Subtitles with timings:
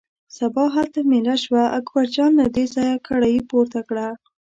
[0.37, 4.07] سبا هلته مېله شوه، اکبرجان له دې ځایه کړایی پورته کړه.